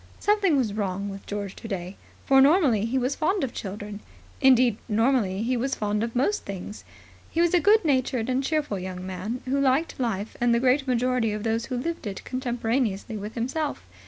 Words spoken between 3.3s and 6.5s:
of children. Indeed, normally he was fond of most